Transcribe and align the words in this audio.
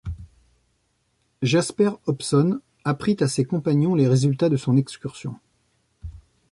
Jasper 1.43 1.91
Hobson 2.07 2.59
apprit 2.85 3.17
à 3.19 3.27
ses 3.27 3.45
compagnons 3.45 3.93
les 3.93 4.07
résultats 4.07 4.49
de 4.49 4.57
son 4.57 4.75
excursion. 4.75 5.35